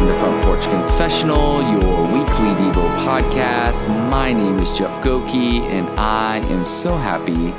welcome 0.00 0.14
to 0.14 0.20
Front 0.20 0.44
Porch 0.44 0.64
Confessional, 0.64 1.60
your 1.62 2.04
weekly 2.12 2.54
Devo 2.54 2.96
podcast. 2.96 3.86
My 4.08 4.32
name 4.32 4.58
is 4.58 4.76
Jeff 4.78 5.02
Goki, 5.04 5.60
and 5.64 5.88
I 6.00 6.38
am 6.48 6.64
so 6.64 6.96
happy 6.96 7.50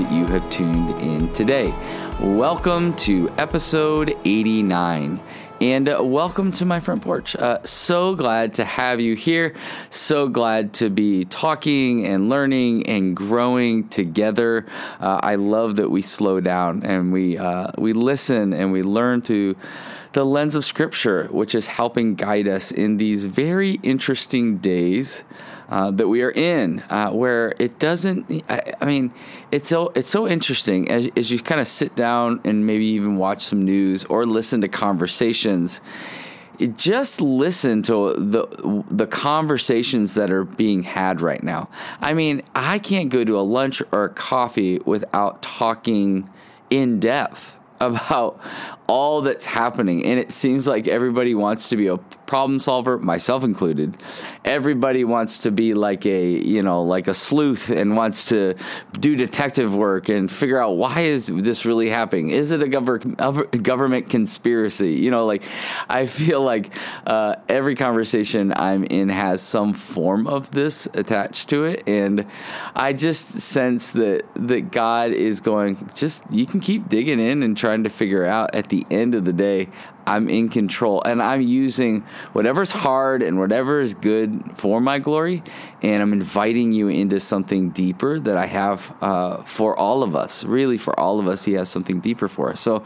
that 0.00 0.10
you 0.10 0.24
have 0.26 0.48
tuned 0.48 1.00
in 1.02 1.30
today. 1.32 1.74
Welcome 2.18 2.94
to 2.94 3.28
episode 3.36 4.16
89. 4.24 5.20
And 5.60 5.90
uh, 5.90 6.02
welcome 6.02 6.52
to 6.52 6.64
my 6.64 6.80
front 6.80 7.02
porch. 7.02 7.36
Uh, 7.36 7.58
so 7.64 8.14
glad 8.14 8.54
to 8.54 8.64
have 8.64 8.98
you 8.98 9.14
here. 9.14 9.54
So 9.90 10.26
glad 10.26 10.72
to 10.74 10.88
be 10.88 11.24
talking 11.26 12.06
and 12.06 12.30
learning 12.30 12.86
and 12.86 13.14
growing 13.14 13.86
together. 13.88 14.64
Uh, 15.00 15.20
I 15.22 15.34
love 15.34 15.76
that 15.76 15.90
we 15.90 16.00
slow 16.00 16.40
down 16.40 16.82
and 16.82 17.12
we 17.12 17.36
uh, 17.36 17.72
we 17.76 17.92
listen 17.92 18.54
and 18.54 18.72
we 18.72 18.82
learn 18.82 19.20
to 19.22 19.54
the 20.12 20.24
lens 20.24 20.54
of 20.54 20.64
Scripture, 20.64 21.28
which 21.30 21.54
is 21.54 21.66
helping 21.66 22.14
guide 22.14 22.48
us 22.48 22.72
in 22.72 22.96
these 22.96 23.26
very 23.26 23.72
interesting 23.82 24.56
days. 24.56 25.24
Uh, 25.70 25.88
that 25.92 26.08
we 26.08 26.20
are 26.22 26.32
in, 26.32 26.80
uh, 26.90 27.12
where 27.12 27.54
it 27.60 27.78
doesn't. 27.78 28.28
I, 28.48 28.72
I, 28.80 28.86
mean, 28.86 29.12
it's 29.52 29.68
so 29.68 29.92
it's 29.94 30.10
so 30.10 30.26
interesting 30.26 30.90
as, 30.90 31.08
as 31.16 31.30
you 31.30 31.38
kind 31.38 31.60
of 31.60 31.68
sit 31.68 31.94
down 31.94 32.40
and 32.42 32.66
maybe 32.66 32.86
even 32.86 33.18
watch 33.18 33.44
some 33.44 33.62
news 33.62 34.04
or 34.06 34.26
listen 34.26 34.62
to 34.62 34.68
conversations. 34.68 35.80
Just 36.76 37.20
listen 37.20 37.82
to 37.82 38.14
the 38.14 38.84
the 38.90 39.06
conversations 39.06 40.14
that 40.14 40.32
are 40.32 40.42
being 40.42 40.82
had 40.82 41.22
right 41.22 41.42
now. 41.42 41.68
I 42.00 42.14
mean, 42.14 42.42
I 42.52 42.80
can't 42.80 43.08
go 43.08 43.22
to 43.22 43.38
a 43.38 43.42
lunch 43.42 43.80
or 43.92 44.06
a 44.06 44.08
coffee 44.08 44.80
without 44.80 45.40
talking 45.40 46.28
in 46.70 46.98
depth 46.98 47.56
about 47.80 48.40
all 48.90 49.22
that's 49.22 49.46
happening. 49.46 50.04
And 50.04 50.18
it 50.18 50.32
seems 50.32 50.66
like 50.66 50.88
everybody 50.88 51.36
wants 51.36 51.68
to 51.68 51.76
be 51.76 51.86
a 51.86 51.96
problem 52.26 52.58
solver, 52.58 52.98
myself 52.98 53.44
included. 53.44 53.96
Everybody 54.44 55.04
wants 55.04 55.38
to 55.40 55.52
be 55.52 55.74
like 55.74 56.06
a, 56.06 56.28
you 56.28 56.62
know, 56.62 56.82
like 56.82 57.06
a 57.06 57.14
sleuth 57.14 57.70
and 57.70 57.96
wants 57.96 58.28
to 58.30 58.54
do 58.98 59.14
detective 59.14 59.76
work 59.76 60.08
and 60.08 60.30
figure 60.30 60.60
out 60.60 60.72
why 60.72 61.02
is 61.02 61.26
this 61.26 61.64
really 61.64 61.88
happening? 61.88 62.30
Is 62.30 62.50
it 62.50 62.62
a 62.62 62.66
gov- 62.66 63.62
government 63.62 64.10
conspiracy? 64.10 64.94
You 64.94 65.12
know, 65.12 65.24
like 65.24 65.42
I 65.88 66.06
feel 66.06 66.42
like 66.42 66.72
uh, 67.06 67.36
every 67.48 67.76
conversation 67.76 68.52
I'm 68.56 68.84
in 68.84 69.08
has 69.08 69.40
some 69.40 69.72
form 69.72 70.26
of 70.26 70.50
this 70.50 70.88
attached 70.94 71.48
to 71.50 71.64
it. 71.64 71.84
And 71.86 72.26
I 72.74 72.92
just 72.92 73.38
sense 73.38 73.92
that, 73.92 74.24
that 74.34 74.72
God 74.72 75.12
is 75.12 75.40
going, 75.40 75.88
just, 75.94 76.24
you 76.30 76.46
can 76.46 76.58
keep 76.58 76.88
digging 76.88 77.20
in 77.20 77.44
and 77.44 77.56
trying 77.56 77.84
to 77.84 77.90
figure 77.90 78.24
out 78.24 78.54
at 78.54 78.68
the 78.68 78.79
end 78.90 79.14
of 79.14 79.24
the 79.24 79.32
day, 79.32 79.68
I'm 80.06 80.28
in 80.28 80.48
control 80.48 81.02
and 81.02 81.22
I'm 81.22 81.40
using 81.40 82.00
whatever's 82.32 82.70
hard 82.70 83.22
and 83.22 83.38
whatever 83.38 83.80
is 83.80 83.94
good 83.94 84.56
for 84.56 84.80
my 84.80 84.98
glory. 84.98 85.42
And 85.82 86.02
I'm 86.02 86.12
inviting 86.12 86.72
you 86.72 86.88
into 86.88 87.20
something 87.20 87.70
deeper 87.70 88.18
that 88.18 88.36
I 88.36 88.46
have 88.46 88.94
uh, 89.00 89.42
for 89.42 89.78
all 89.78 90.02
of 90.02 90.16
us. 90.16 90.44
Really, 90.44 90.78
for 90.78 90.98
all 90.98 91.20
of 91.20 91.28
us, 91.28 91.44
He 91.44 91.52
has 91.54 91.68
something 91.68 92.00
deeper 92.00 92.28
for 92.28 92.50
us. 92.50 92.60
So 92.60 92.84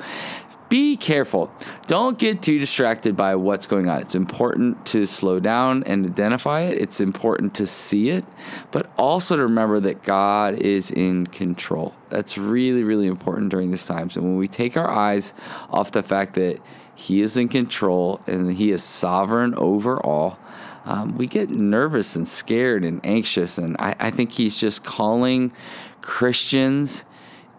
be 0.74 0.96
careful. 0.96 1.52
Don't 1.86 2.18
get 2.18 2.42
too 2.42 2.58
distracted 2.58 3.16
by 3.16 3.36
what's 3.36 3.64
going 3.64 3.88
on. 3.88 4.00
It's 4.00 4.16
important 4.16 4.84
to 4.86 5.06
slow 5.06 5.38
down 5.38 5.84
and 5.84 6.04
identify 6.04 6.62
it. 6.62 6.78
It's 6.82 6.98
important 6.98 7.54
to 7.54 7.66
see 7.68 8.10
it, 8.10 8.24
but 8.72 8.90
also 8.98 9.36
to 9.36 9.42
remember 9.44 9.78
that 9.78 10.02
God 10.02 10.54
is 10.54 10.90
in 10.90 11.28
control. 11.28 11.94
That's 12.10 12.36
really, 12.36 12.82
really 12.82 13.06
important 13.06 13.50
during 13.50 13.70
these 13.70 13.86
times. 13.86 14.16
And 14.16 14.26
when 14.26 14.36
we 14.36 14.48
take 14.48 14.76
our 14.76 14.90
eyes 14.90 15.32
off 15.70 15.92
the 15.92 16.02
fact 16.02 16.34
that 16.34 16.58
He 16.96 17.20
is 17.20 17.36
in 17.36 17.48
control 17.48 18.20
and 18.26 18.52
He 18.52 18.72
is 18.72 18.82
sovereign 18.82 19.54
over 19.54 20.04
all, 20.04 20.40
um, 20.86 21.16
we 21.16 21.28
get 21.28 21.50
nervous 21.50 22.16
and 22.16 22.26
scared 22.26 22.84
and 22.84 23.00
anxious. 23.06 23.58
And 23.58 23.76
I, 23.78 23.94
I 24.00 24.10
think 24.10 24.32
He's 24.32 24.58
just 24.58 24.82
calling 24.82 25.52
Christians 26.00 27.04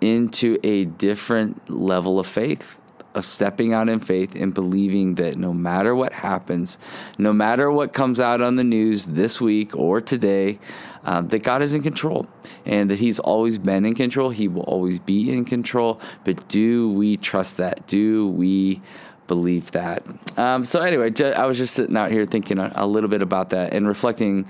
into 0.01 0.59
a 0.63 0.83
different 0.83 1.69
level 1.69 2.19
of 2.19 2.27
faith 2.27 2.77
of 3.15 3.25
stepping 3.25 3.73
out 3.73 3.89
in 3.89 3.99
faith 3.99 4.35
and 4.35 4.53
believing 4.53 5.15
that 5.15 5.37
no 5.37 5.53
matter 5.53 5.95
what 5.95 6.13
happens, 6.13 6.77
no 7.17 7.33
matter 7.33 7.71
what 7.71 7.93
comes 7.93 8.19
out 8.19 8.41
on 8.41 8.57
the 8.57 8.63
news 8.63 9.05
this 9.05 9.39
week 9.41 9.75
or 9.75 10.01
today, 10.01 10.59
uh, 11.05 11.21
that 11.21 11.39
God 11.39 11.61
is 11.61 11.73
in 11.73 11.81
control 11.81 12.27
and 12.65 12.91
that 12.91 12.99
He's 12.99 13.19
always 13.19 13.57
been 13.57 13.85
in 13.85 13.95
control. 13.95 14.29
He 14.29 14.47
will 14.47 14.63
always 14.63 14.99
be 14.99 15.31
in 15.31 15.45
control. 15.45 16.01
But 16.23 16.47
do 16.47 16.91
we 16.91 17.17
trust 17.17 17.57
that? 17.57 17.87
Do 17.87 18.27
we 18.27 18.81
believe 19.27 19.71
that? 19.71 20.05
Um, 20.37 20.65
so, 20.65 20.81
anyway, 20.81 21.11
I 21.33 21.45
was 21.45 21.57
just 21.57 21.73
sitting 21.73 21.95
out 21.95 22.11
here 22.11 22.25
thinking 22.25 22.59
a 22.59 22.85
little 22.85 23.09
bit 23.09 23.21
about 23.21 23.51
that 23.51 23.73
and 23.73 23.87
reflecting 23.87 24.45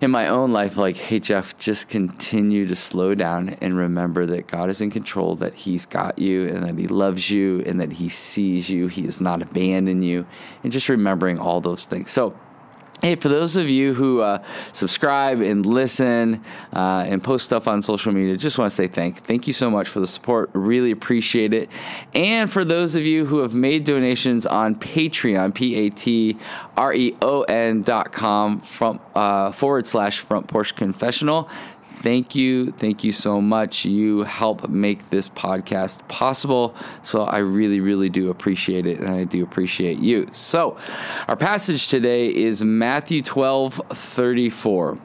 in 0.00 0.10
my 0.10 0.28
own 0.28 0.52
life, 0.52 0.76
like, 0.78 0.96
hey, 0.96 1.20
Jeff, 1.20 1.58
just 1.58 1.88
continue 1.88 2.66
to 2.66 2.74
slow 2.74 3.14
down 3.14 3.50
and 3.60 3.76
remember 3.76 4.24
that 4.26 4.46
God 4.46 4.70
is 4.70 4.80
in 4.80 4.90
control, 4.90 5.36
that 5.36 5.54
He's 5.54 5.84
got 5.84 6.18
you, 6.18 6.48
and 6.48 6.62
that 6.62 6.78
He 6.78 6.88
loves 6.88 7.30
you, 7.30 7.60
and 7.66 7.80
that 7.80 7.92
He 7.92 8.08
sees 8.08 8.70
you. 8.70 8.86
He 8.88 9.02
has 9.02 9.20
not 9.20 9.42
abandoned 9.42 10.04
you. 10.04 10.26
And 10.62 10.72
just 10.72 10.88
remembering 10.88 11.38
all 11.38 11.60
those 11.60 11.84
things. 11.84 12.10
So, 12.10 12.34
Hey, 13.02 13.16
for 13.16 13.30
those 13.30 13.56
of 13.56 13.66
you 13.66 13.94
who 13.94 14.20
uh, 14.20 14.42
subscribe 14.74 15.40
and 15.40 15.64
listen 15.64 16.44
uh, 16.74 17.06
and 17.08 17.24
post 17.24 17.46
stuff 17.46 17.66
on 17.66 17.80
social 17.80 18.12
media, 18.12 18.36
just 18.36 18.58
want 18.58 18.70
to 18.70 18.76
say 18.76 18.88
thank 18.88 19.24
thank 19.24 19.46
you 19.46 19.54
so 19.54 19.70
much 19.70 19.88
for 19.88 20.00
the 20.00 20.06
support. 20.06 20.50
Really 20.52 20.90
appreciate 20.90 21.54
it. 21.54 21.70
And 22.14 22.50
for 22.50 22.62
those 22.62 22.96
of 22.96 23.04
you 23.04 23.24
who 23.24 23.38
have 23.38 23.54
made 23.54 23.84
donations 23.84 24.44
on 24.44 24.74
Patreon, 24.74 25.54
P 25.54 25.76
A 25.76 25.88
T 25.88 26.36
R 26.76 26.92
E 26.92 27.16
O 27.22 27.40
N 27.44 27.80
dot 27.80 28.12
com 28.12 28.60
from 28.60 29.00
uh, 29.14 29.50
forward 29.52 29.86
slash 29.86 30.18
front 30.18 30.46
porch 30.46 30.76
confessional 30.76 31.48
thank 32.00 32.34
you. 32.34 32.72
Thank 32.72 33.04
you 33.04 33.12
so 33.12 33.40
much. 33.40 33.84
You 33.84 34.22
help 34.22 34.68
make 34.68 35.10
this 35.10 35.28
podcast 35.28 36.06
possible. 36.08 36.74
So 37.02 37.22
I 37.22 37.38
really, 37.38 37.80
really 37.80 38.08
do 38.08 38.30
appreciate 38.30 38.86
it. 38.86 39.00
And 39.00 39.08
I 39.08 39.24
do 39.24 39.42
appreciate 39.42 39.98
you. 39.98 40.28
So 40.32 40.78
our 41.28 41.36
passage 41.36 41.88
today 41.88 42.34
is 42.34 42.64
Matthew 42.64 43.22
12 43.22 43.82
34. 43.90 44.98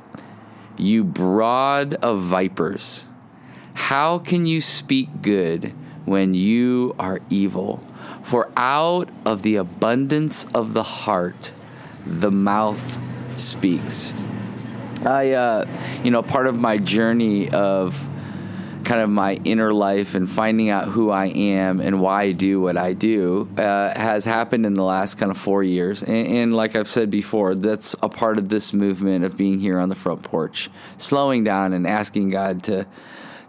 You 0.77 1.03
brood 1.03 1.93
of 1.95 2.21
vipers, 2.21 3.05
how 3.73 4.19
can 4.19 4.45
you 4.45 4.59
speak 4.59 5.21
good 5.21 5.73
when 6.05 6.33
you 6.33 6.95
are 6.99 7.19
evil? 7.29 7.83
For 8.23 8.51
out 8.57 9.09
of 9.25 9.43
the 9.43 9.57
abundance 9.57 10.45
of 10.53 10.73
the 10.73 10.83
heart, 10.83 11.51
the 12.05 12.31
mouth 12.31 12.97
speaks. 13.37 14.13
I, 15.03 15.31
uh, 15.31 15.65
you 16.03 16.11
know, 16.11 16.21
part 16.21 16.47
of 16.47 16.59
my 16.59 16.77
journey 16.77 17.49
of 17.49 18.07
kind 18.85 19.01
of 19.01 19.09
my 19.09 19.33
inner 19.43 19.73
life 19.73 20.15
and 20.15 20.29
finding 20.29 20.69
out 20.69 20.87
who 20.87 21.09
I 21.09 21.25
am 21.27 21.81
and 21.81 21.99
why 21.99 22.23
I 22.23 22.31
do 22.31 22.61
what 22.61 22.77
I 22.77 22.93
do 22.93 23.49
uh, 23.57 23.89
has 23.97 24.23
happened 24.23 24.65
in 24.65 24.75
the 24.75 24.83
last 24.83 25.15
kind 25.15 25.31
of 25.31 25.37
four 25.37 25.63
years. 25.63 26.03
And, 26.03 26.27
and, 26.27 26.55
like 26.55 26.75
I've 26.75 26.87
said 26.87 27.09
before, 27.09 27.55
that's 27.55 27.95
a 28.01 28.07
part 28.07 28.37
of 28.37 28.47
this 28.47 28.73
movement 28.73 29.25
of 29.25 29.35
being 29.35 29.59
here 29.59 29.79
on 29.79 29.89
the 29.89 29.95
front 29.95 30.23
porch, 30.23 30.69
slowing 30.97 31.43
down 31.43 31.73
and 31.73 31.85
asking 31.85 32.29
God 32.29 32.63
to 32.63 32.85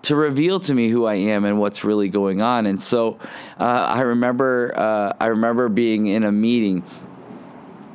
to 0.03 0.15
reveal 0.15 0.61
to 0.61 0.73
me 0.73 0.89
who 0.89 1.05
I 1.05 1.15
am 1.15 1.45
and 1.45 1.59
what's 1.59 1.83
really 1.83 2.09
going 2.09 2.41
on. 2.41 2.67
And 2.67 2.81
so 2.81 3.19
uh, 3.59 3.65
I 3.65 4.03
remember 4.03 4.73
uh, 4.75 5.13
I 5.21 5.27
remember 5.27 5.69
being 5.69 6.07
in 6.07 6.25
a 6.25 6.33
meeting, 6.33 6.83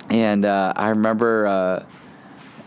and 0.09 0.45
uh, 0.45 0.73
I 0.75 0.89
remember 0.89 1.47
uh, 1.47 1.85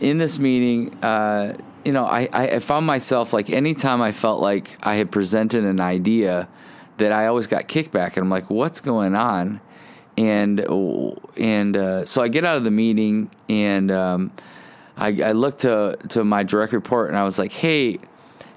in 0.00 0.18
this 0.18 0.38
meeting, 0.38 0.94
uh, 1.02 1.56
you 1.84 1.92
know, 1.92 2.04
I, 2.04 2.28
I 2.32 2.58
found 2.60 2.86
myself 2.86 3.32
like 3.32 3.50
anytime 3.50 4.00
I 4.00 4.12
felt 4.12 4.40
like 4.40 4.76
I 4.82 4.94
had 4.94 5.10
presented 5.10 5.64
an 5.64 5.80
idea, 5.80 6.48
that 6.98 7.12
I 7.12 7.26
always 7.26 7.46
got 7.46 7.68
kickback, 7.68 8.16
and 8.16 8.18
I'm 8.18 8.30
like, 8.30 8.50
what's 8.50 8.80
going 8.80 9.14
on? 9.14 9.60
And 10.16 10.60
and 11.36 11.76
uh, 11.76 12.06
so 12.06 12.22
I 12.22 12.28
get 12.28 12.44
out 12.44 12.56
of 12.56 12.64
the 12.64 12.70
meeting, 12.70 13.30
and 13.48 13.90
um, 13.90 14.32
I, 14.96 15.08
I 15.08 15.32
look 15.32 15.58
to 15.58 15.98
to 16.10 16.24
my 16.24 16.44
direct 16.44 16.72
report, 16.72 17.08
and 17.08 17.18
I 17.18 17.24
was 17.24 17.38
like, 17.38 17.52
hey 17.52 17.98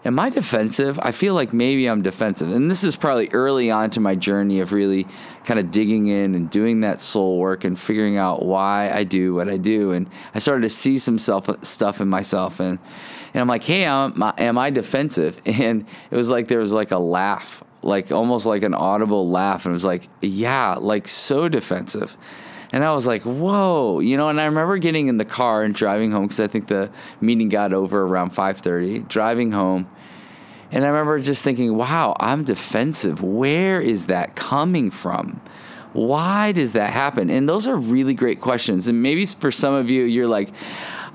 am 0.08 0.18
I 0.20 0.30
defensive? 0.30 0.98
I 1.04 1.12
feel 1.12 1.34
like 1.34 1.52
maybe 1.52 1.86
I'm 1.86 2.02
defensive. 2.02 2.50
And 2.50 2.72
this 2.72 2.86
is 2.86 2.96
probably 2.96 3.30
early 3.34 3.70
on 3.70 3.90
to 3.92 4.00
my 4.00 4.16
journey 4.16 4.62
of 4.62 4.72
really 4.72 5.06
kind 5.44 5.60
of 5.60 5.70
digging 5.70 6.08
in 6.08 6.34
and 6.34 6.50
doing 6.50 6.80
that 6.82 7.02
soul 7.02 7.38
work 7.38 7.66
and 7.66 7.78
figuring 7.78 8.16
out 8.16 8.44
why 8.44 8.90
I 8.90 9.04
do 9.04 9.36
what 9.36 9.50
I 9.50 9.58
do. 9.58 9.92
And 9.92 10.10
I 10.34 10.40
started 10.40 10.62
to 10.62 10.70
see 10.70 10.98
some 10.98 11.20
self 11.20 11.50
stuff 11.66 12.00
in 12.00 12.08
myself 12.08 12.60
and 12.62 12.80
and 13.34 13.42
I'm 13.42 13.50
like, 13.50 13.64
"Hey, 13.64 13.84
am, 13.84 14.24
am 14.38 14.58
I 14.58 14.70
defensive?" 14.70 15.42
And 15.46 15.86
it 16.10 16.16
was 16.16 16.30
like 16.30 16.48
there 16.48 16.60
was 16.60 16.72
like 16.72 16.92
a 16.92 16.98
laugh, 16.98 17.62
like 17.84 18.12
almost 18.12 18.46
like 18.46 18.64
an 18.64 18.74
audible 18.74 19.30
laugh 19.30 19.66
and 19.66 19.74
it 19.74 19.76
was 19.76 19.86
like, 19.86 20.08
"Yeah, 20.22 20.76
like 20.76 21.10
so 21.10 21.50
defensive." 21.50 22.18
And 22.72 22.84
I 22.84 22.94
was 22.94 23.08
like, 23.08 23.24
whoa, 23.24 24.00
you 24.00 24.18
know. 24.18 24.30
And 24.30 24.42
I 24.42 24.46
remember 24.46 24.78
getting 24.78 25.08
in 25.08 25.18
the 25.18 25.26
car 25.26 25.64
and 25.64 25.74
driving 25.74 26.12
home 26.12 26.24
because 26.24 26.40
I 26.40 26.48
think 26.48 26.68
the 26.68 26.92
meeting 27.22 27.50
got 27.50 27.74
over 27.74 28.02
around 28.02 28.32
5:30. 28.32 29.08
Driving 29.08 29.52
home, 29.52 29.90
and 30.72 30.84
I 30.84 30.88
remember 30.88 31.20
just 31.20 31.44
thinking, 31.44 31.76
wow, 31.76 32.16
I'm 32.20 32.44
defensive. 32.44 33.22
Where 33.22 33.80
is 33.80 34.08
that 34.08 34.36
coming 34.36 34.92
from? 34.92 35.42
why 35.98 36.52
does 36.52 36.74
that 36.74 36.92
happen? 36.92 37.30
And 37.30 37.50
those 37.50 37.68
are 37.68 37.76
really 37.76 38.14
great 38.14 38.40
questions. 38.40 38.88
And 38.88 39.02
maybe 39.02 39.26
for 39.26 39.52
some 39.52 39.74
of 39.74 39.90
you, 39.90 40.04
you're 40.04 40.28
like, 40.28 40.50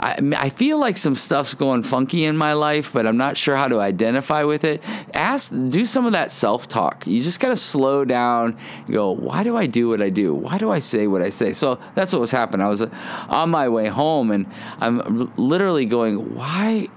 I, 0.03 0.19
I 0.37 0.49
feel 0.51 0.79
like 0.79 0.97
some 0.97 1.15
stuff's 1.15 1.55
going 1.55 1.85
funky 1.85 2.25
in 2.25 2.37
my 2.37 2.55
life, 2.55 2.93
but 2.93 3.07
I'm 3.07 3.17
not 3.17 3.37
sure 3.37 3.55
how 3.55 3.69
to 3.69 3.79
identify 3.79 4.43
with 4.43 4.65
it. 4.65 4.83
Ask, 5.15 5.53
do 5.69 5.87
some 5.87 6.07
of 6.07 6.13
that 6.13 6.33
self 6.33 6.67
talk. 6.67 7.07
You 7.07 7.23
just 7.23 7.39
got 7.39 7.51
to 7.51 7.57
slow 7.57 8.05
down. 8.05 8.59
go, 8.91 9.13
why 9.13 9.45
do 9.45 9.57
I 9.57 9.67
do 9.67 9.89
what 9.89 10.03
I 10.03 10.11
do? 10.11 10.35
Why 10.35 10.59
do 10.59 10.73
I 10.73 10.81
say 10.81 11.07
what 11.07 11.23
I 11.23 11.31
say? 11.31 11.53
So 11.53 11.79
that's 11.95 12.13
what 12.13 12.21
was 12.21 12.33
happening. 12.33 12.67
I 12.67 12.69
was 12.69 12.83
uh, 12.83 12.91
on 13.29 13.51
my 13.51 13.69
way 13.69 13.87
home, 13.87 14.33
and 14.33 14.47
I'm 14.81 15.33
literally 15.37 15.87
going, 15.87 16.35
why, 16.35 16.89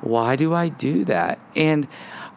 why 0.00 0.36
do 0.36 0.54
I 0.54 0.70
do 0.70 1.04
that? 1.04 1.38
And 1.54 1.86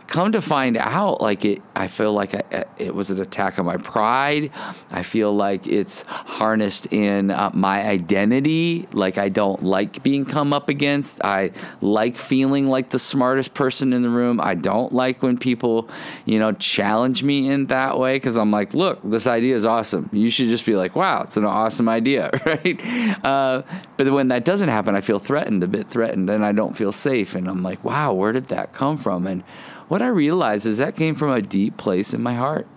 come 0.09 0.31
to 0.31 0.41
find 0.41 0.75
out, 0.75 1.21
like 1.21 1.45
it, 1.45 1.61
I 1.75 1.87
feel 1.87 2.11
like 2.11 2.33
I, 2.33 2.65
it 2.77 2.93
was 2.93 3.11
an 3.11 3.21
attack 3.21 3.59
on 3.59 3.65
my 3.65 3.77
pride. 3.77 4.51
I 4.91 5.03
feel 5.03 5.33
like 5.33 5.67
it's 5.67 6.01
harnessed 6.01 6.87
in 6.91 7.29
uh, 7.29 7.51
my 7.53 7.87
identity. 7.87 8.87
Like 8.91 9.19
I 9.19 9.29
don't 9.29 9.63
like 9.63 10.01
being 10.01 10.25
come 10.25 10.51
up 10.51 10.67
against. 10.67 11.23
I 11.23 11.51
like 11.79 12.17
feeling 12.17 12.67
like 12.67 12.89
the 12.89 12.97
smartest 12.97 13.53
person 13.53 13.93
in 13.93 14.01
the 14.01 14.09
room. 14.09 14.41
I 14.41 14.55
don't 14.55 14.91
like 14.91 15.21
when 15.21 15.37
people, 15.37 15.89
you 16.25 16.39
know, 16.39 16.53
challenge 16.53 17.21
me 17.21 17.47
in 17.47 17.67
that 17.67 17.99
way 17.99 18.15
because 18.15 18.35
I'm 18.35 18.49
like, 18.49 18.73
look, 18.73 18.99
this 19.03 19.27
idea 19.27 19.55
is 19.55 19.65
awesome. 19.65 20.09
You 20.11 20.31
should 20.31 20.47
just 20.47 20.65
be 20.65 20.75
like, 20.75 20.95
wow, 20.95 21.21
it's 21.21 21.37
an 21.37 21.45
awesome 21.45 21.87
idea, 21.87 22.31
right? 22.45 23.23
Uh, 23.23 23.61
but 23.95 24.11
when 24.11 24.29
that 24.29 24.43
doesn't 24.43 24.69
happen, 24.69 24.95
I 24.95 25.01
feel 25.01 25.19
threatened, 25.19 25.63
a 25.63 25.67
bit 25.67 25.87
threatened, 25.87 26.31
and 26.31 26.43
I 26.43 26.51
don't 26.51 26.75
feel 26.75 26.91
safe. 26.91 27.35
And 27.35 27.47
I'm 27.47 27.61
like, 27.61 27.83
wow, 27.83 28.13
where 28.13 28.31
did 28.31 28.47
that 28.47 28.73
come 28.73 28.97
from? 28.97 29.27
And 29.27 29.43
what 29.89 30.01
I 30.01 30.07
realized 30.07 30.65
is 30.65 30.77
that 30.77 30.95
came 30.95 31.15
from 31.15 31.31
a 31.31 31.41
deep 31.41 31.75
place 31.77 32.13
in 32.13 32.21
my 32.21 32.35
heart, 32.35 32.67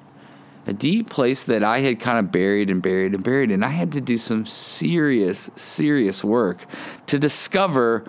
a 0.66 0.72
deep 0.72 1.10
place 1.10 1.44
that 1.44 1.62
I 1.62 1.80
had 1.80 2.00
kind 2.00 2.18
of 2.18 2.32
buried 2.32 2.70
and 2.70 2.82
buried 2.82 3.14
and 3.14 3.22
buried. 3.22 3.50
And 3.50 3.64
I 3.64 3.68
had 3.68 3.92
to 3.92 4.00
do 4.00 4.16
some 4.16 4.46
serious, 4.46 5.50
serious 5.54 6.24
work 6.24 6.66
to 7.06 7.18
discover 7.18 8.00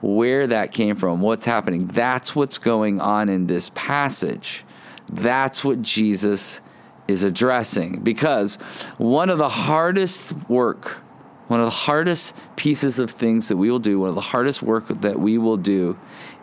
where 0.00 0.46
that 0.46 0.72
came 0.72 0.96
from, 0.96 1.20
what's 1.20 1.44
happening. 1.44 1.86
That's 1.88 2.34
what's 2.36 2.58
going 2.58 3.00
on 3.00 3.28
in 3.28 3.46
this 3.46 3.70
passage. 3.74 4.64
That's 5.08 5.64
what 5.64 5.82
Jesus 5.82 6.60
is 7.08 7.24
addressing. 7.24 8.00
Because 8.00 8.56
one 8.98 9.28
of 9.28 9.38
the 9.38 9.48
hardest 9.48 10.34
work, 10.48 11.00
one 11.48 11.60
of 11.60 11.66
the 11.66 11.70
hardest 11.70 12.34
pieces 12.56 12.98
of 12.98 13.10
things 13.10 13.48
that 13.48 13.56
we 13.56 13.70
will 13.70 13.78
do, 13.78 14.00
one 14.00 14.08
of 14.08 14.14
the 14.14 14.20
hardest 14.20 14.62
work 14.62 14.86
that 14.88 15.18
we 15.18 15.38
will 15.38 15.56
do 15.56 15.98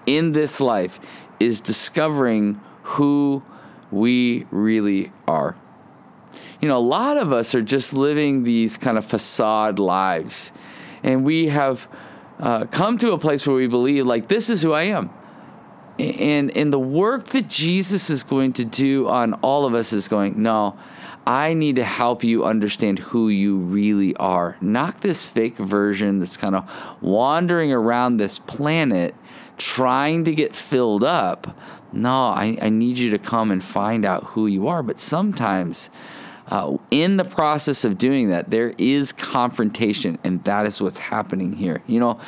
in 0.05 0.31
this 0.31 0.59
life 0.59 0.99
is 1.39 1.61
discovering 1.61 2.59
who 2.83 3.43
we 3.91 4.45
really 4.51 5.11
are. 5.27 5.55
You 6.61 6.67
know, 6.67 6.77
a 6.77 6.79
lot 6.79 7.17
of 7.17 7.31
us 7.31 7.55
are 7.55 7.61
just 7.61 7.93
living 7.93 8.43
these 8.43 8.77
kind 8.77 8.97
of 8.97 9.05
facade 9.05 9.79
lives, 9.79 10.51
and 11.03 11.23
we 11.23 11.47
have 11.47 11.87
uh, 12.39 12.65
come 12.65 12.97
to 12.97 13.13
a 13.13 13.17
place 13.17 13.47
where 13.47 13.55
we 13.55 13.67
believe, 13.67 14.05
like, 14.05 14.27
this 14.27 14.49
is 14.49 14.61
who 14.61 14.73
I 14.73 14.83
am. 14.83 15.09
And, 15.97 16.55
and 16.55 16.71
the 16.71 16.79
work 16.79 17.25
that 17.27 17.49
Jesus 17.49 18.09
is 18.09 18.23
going 18.23 18.53
to 18.53 18.65
do 18.65 19.09
on 19.09 19.33
all 19.35 19.65
of 19.65 19.73
us 19.73 19.91
is 19.91 20.07
going, 20.07 20.41
no, 20.41 20.77
I 21.27 21.53
need 21.53 21.75
to 21.75 21.83
help 21.83 22.23
you 22.23 22.45
understand 22.45 22.99
who 22.99 23.27
you 23.27 23.57
really 23.57 24.15
are, 24.15 24.57
not 24.61 25.01
this 25.01 25.25
fake 25.25 25.57
version 25.57 26.19
that's 26.19 26.37
kind 26.37 26.55
of 26.55 26.69
wandering 27.01 27.73
around 27.73 28.17
this 28.17 28.39
planet 28.39 29.13
trying 29.59 30.23
to 30.23 30.33
get 30.33 30.55
filled 30.55 31.03
up. 31.03 31.55
No, 31.93 32.09
I, 32.09 32.57
I 32.61 32.69
need 32.69 32.97
you 32.97 33.11
to 33.11 33.19
come 33.19 33.51
and 33.51 33.63
find 33.63 34.05
out 34.05 34.23
who 34.23 34.47
you 34.47 34.67
are. 34.67 34.81
But 34.81 34.99
sometimes, 34.99 35.89
uh, 36.47 36.77
in 36.89 37.17
the 37.17 37.23
process 37.23 37.85
of 37.85 37.97
doing 37.97 38.29
that, 38.29 38.49
there 38.49 38.73
is 38.77 39.13
confrontation, 39.13 40.17
and 40.23 40.43
that 40.45 40.65
is 40.65 40.81
what's 40.81 40.97
happening 40.97 41.53
here. 41.53 41.83
You 41.85 41.99
know, 41.99 42.19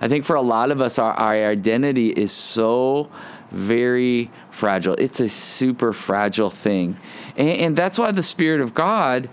I 0.00 0.08
think 0.08 0.24
for 0.24 0.36
a 0.36 0.42
lot 0.42 0.70
of 0.70 0.82
us, 0.82 0.98
our, 0.98 1.12
our 1.14 1.32
identity 1.32 2.10
is 2.10 2.32
so 2.32 3.10
very 3.50 4.30
fragile. 4.50 4.94
It's 4.94 5.20
a 5.20 5.28
super 5.28 5.92
fragile 5.92 6.50
thing. 6.50 6.96
And, 7.36 7.48
and 7.48 7.76
that's 7.76 7.98
why 7.98 8.12
the 8.12 8.22
Spirit 8.22 8.60
of 8.60 8.74
God 8.74 9.30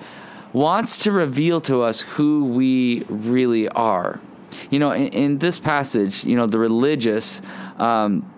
wants 0.53 1.00
to 1.00 1.12
reveal 1.12 1.60
to 1.62 1.81
us 1.81 2.01
who 2.01 2.45
we 2.45 3.03
really 3.10 3.68
are. 3.69 4.19
You 4.69 4.79
know, 4.79 4.91
in, 4.91 5.07
in 5.07 5.38
this 5.38 5.59
passage, 5.59 6.23
you 6.23 6.35
know, 6.35 6.47
the 6.47 6.59
religious. 6.59 7.41
Um, 7.77 8.31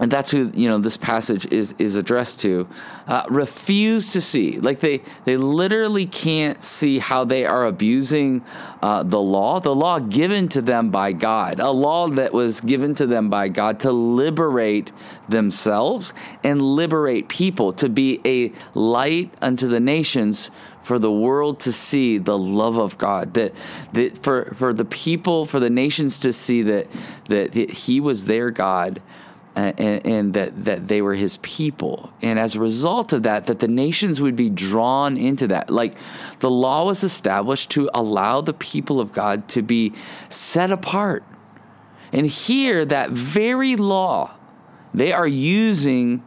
and 0.00 0.10
that's 0.10 0.30
who 0.30 0.50
you 0.54 0.68
know 0.68 0.78
this 0.78 0.96
passage 0.96 1.46
is 1.52 1.72
is 1.78 1.94
addressed 1.94 2.40
to. 2.40 2.68
Uh, 3.06 3.24
refuse 3.28 4.12
to 4.12 4.20
see. 4.20 4.58
Like 4.58 4.80
they 4.80 5.02
they 5.24 5.36
literally 5.36 6.06
can't 6.06 6.62
see 6.64 6.98
how 6.98 7.24
they 7.24 7.46
are 7.46 7.66
abusing 7.66 8.44
uh, 8.82 9.04
the 9.04 9.20
law. 9.20 9.60
The 9.60 9.74
law 9.74 10.00
given 10.00 10.48
to 10.48 10.62
them 10.62 10.90
by 10.90 11.12
god. 11.12 11.60
A 11.60 11.70
law 11.70 12.08
that 12.08 12.32
was 12.32 12.60
given 12.60 12.94
to 12.96 13.06
them 13.06 13.30
by 13.30 13.48
god 13.48 13.80
to 13.80 13.92
liberate 13.92 14.90
themselves 15.28 16.12
and 16.42 16.60
liberate 16.60 17.28
people 17.28 17.72
to 17.74 17.88
be 17.88 18.20
a 18.24 18.52
light 18.76 19.32
unto 19.40 19.68
the 19.68 19.80
nations 19.80 20.50
for 20.82 20.98
the 20.98 21.10
world 21.10 21.60
to 21.60 21.72
see 21.72 22.18
the 22.18 22.36
love 22.36 22.76
of 22.76 22.98
God, 22.98 23.32
that, 23.34 23.58
that 23.94 24.22
for, 24.22 24.52
for 24.54 24.74
the 24.74 24.84
people, 24.84 25.46
for 25.46 25.58
the 25.58 25.70
nations 25.70 26.20
to 26.20 26.32
see 26.32 26.62
that, 26.62 26.86
that 27.26 27.54
He 27.54 28.00
was 28.00 28.26
their 28.26 28.50
God. 28.50 29.00
Uh, 29.56 29.72
and, 29.78 30.04
and, 30.04 30.34
that 30.34 30.64
that 30.64 30.88
they 30.88 31.00
were 31.00 31.14
his 31.14 31.36
people. 31.36 32.12
And 32.22 32.40
as 32.40 32.56
a 32.56 32.60
result 32.60 33.12
of 33.12 33.22
that 33.22 33.44
that 33.44 33.60
the 33.60 33.68
nations 33.68 34.20
would 34.20 34.34
be 34.34 34.50
drawn 34.50 35.16
into 35.16 35.46
that. 35.46 35.70
Like 35.70 35.94
the 36.40 36.50
law 36.50 36.86
was 36.86 37.04
established 37.04 37.70
to 37.70 37.88
allow 37.94 38.40
the 38.40 38.52
people 38.52 39.00
of 39.00 39.12
god 39.12 39.46
to 39.50 39.62
be 39.62 39.92
set 40.28 40.72
apart. 40.72 41.22
And 42.12 42.26
here 42.26 42.84
that 42.84 43.10
very 43.10 43.76
law 43.76 44.34
they 44.92 45.12
are 45.12 45.28
using 45.28 46.24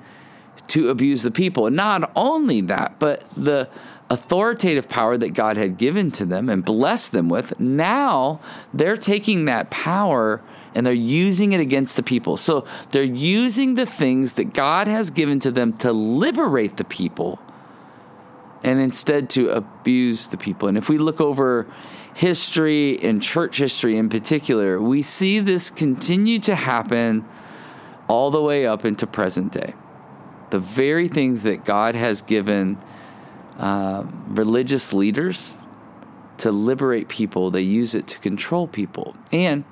to 0.68 0.88
abuse 0.88 1.24
the 1.24 1.32
people. 1.32 1.68
And 1.68 1.76
not 1.76 2.10
only 2.16 2.62
that 2.62 2.98
but 2.98 3.30
the 3.32 3.68
authoritative 4.10 4.88
power 4.88 5.18
that 5.18 5.34
God 5.34 5.58
had 5.58 5.78
given 5.78 6.12
to 6.12 6.24
them 6.24 6.48
and 6.48 6.64
blessed 6.64 7.12
them 7.12 7.28
with, 7.28 7.60
now 7.60 8.40
they're 8.74 8.96
taking 8.96 9.46
that 9.46 9.70
power 9.70 10.42
and 10.78 10.86
they're 10.86 10.94
using 10.94 11.54
it 11.54 11.60
against 11.60 11.96
the 11.96 12.04
people. 12.04 12.38
So 12.38 12.66
they're 12.92 13.04
using 13.04 13.74
the 13.74 13.88
things 13.88 14.34
that 14.34 14.54
God 14.54 14.88
has 14.88 15.10
given 15.10 15.40
to 15.40 15.50
them 15.50 15.74
to 15.80 15.92
liberate 15.92 16.78
the 16.78 16.84
people 16.84 17.40
and 18.64 18.80
instead 18.80 19.28
to 19.32 19.50
abuse 19.50 20.28
the 20.28 20.38
people. 20.38 20.68
And 20.68 20.78
if 20.78 20.88
we 20.88 21.00
look 21.00 21.20
over 21.20 21.66
history 22.14 23.02
and 23.02 23.24
church 23.24 23.58
history 23.58 23.98
in 23.98 24.08
particular, 24.08 24.80
we 24.80 25.02
see 25.02 25.40
this 25.40 25.72
continue 25.72 26.38
to 26.40 26.54
happen 26.54 27.26
all 28.08 28.30
the 28.30 28.42
way 28.42 28.68
up 28.68 28.86
into 28.86 29.08
present 29.08 29.54
day. 29.54 29.74
The 30.52 30.60
very 30.60 31.08
things 31.08 31.42
that 31.42 31.66
God 31.66 31.96
has 31.96 32.22
given 32.22 32.78
uh, 33.58 34.06
religious 34.28 34.94
leaders 34.94 35.56
to 36.38 36.52
liberate 36.52 37.08
people. 37.08 37.50
They 37.50 37.64
use 37.64 37.96
it 37.96 38.06
to 38.10 38.20
control 38.20 38.68
people. 38.68 39.16
And 39.32 39.64